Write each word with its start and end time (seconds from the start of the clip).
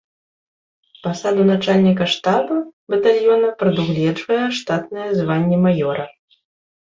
Пасаду 1.03 1.43
начальніка 1.49 2.03
штаба 2.13 2.55
батальёна 2.93 3.47
прадугледжвае 3.59 4.39
штатнае 4.61 5.05
званне 5.19 5.57
маёра. 5.67 6.05